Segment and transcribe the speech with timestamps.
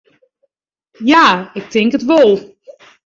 [1.09, 1.23] Ja,
[1.59, 2.31] ik tink it wol.